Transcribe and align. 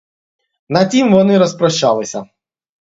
На 0.69 0.85
тім 0.85 1.13
вони 1.13 1.37
розпрощалися. 1.37 2.29